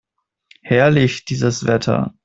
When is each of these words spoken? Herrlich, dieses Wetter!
Herrlich, 0.63 1.25
dieses 1.25 1.61
Wetter! 1.67 2.15